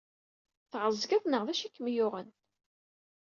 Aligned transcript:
Tɛeẓged 0.71 1.23
neɣ 1.27 1.41
d 1.47 1.49
acu 1.51 1.65
ay 1.65 1.71
kem-yuɣen? 1.75 2.27